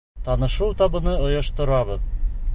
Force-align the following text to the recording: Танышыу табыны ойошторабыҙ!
Танышыу 0.27 0.69
табыны 0.79 1.13
ойошторабыҙ! 1.27 2.11